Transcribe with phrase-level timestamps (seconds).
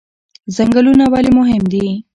[0.55, 1.85] ځنګلونه ولې مهم دي؟